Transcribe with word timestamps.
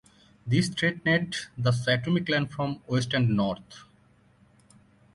This 0.47 0.67
threatened 0.67 1.35
the 1.55 1.69
Satomi 1.69 2.25
clan 2.25 2.47
from 2.47 2.81
west 2.87 3.13
and 3.13 3.37
north. 3.37 3.83